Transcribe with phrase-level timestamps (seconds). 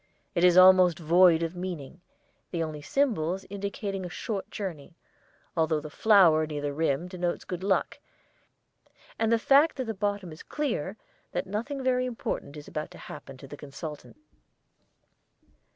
[0.33, 2.01] It is almost void of meaning,
[2.49, 4.95] the only symbols indicating a short journey,
[5.55, 7.99] although the flower near the rim denotes good luck,
[9.19, 10.97] and the fact that the bottom is clear
[11.33, 14.17] that nothing very important is about to happen to the consultant.